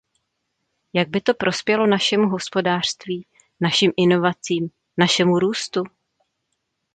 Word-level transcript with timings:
Jak 0.93 1.09
by 1.09 1.21
to 1.21 1.33
prospělo 1.33 1.87
našemu 1.87 2.27
hospodářství, 2.29 3.25
našim 3.61 3.91
inovacím, 3.97 4.69
našemu 4.97 5.39
růstu? 5.39 5.83